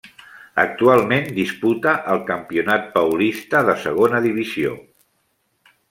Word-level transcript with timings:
Actualment 0.61 1.27
disputa 1.35 1.93
el 2.15 2.23
campionat 2.31 2.89
paulista 2.97 3.65
de 3.69 3.77
segona 3.87 4.23
divisió. 4.29 4.77